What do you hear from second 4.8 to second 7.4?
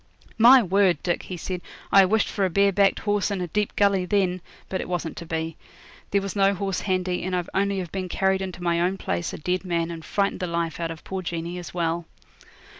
it wasn't to be. There was no horse handy, and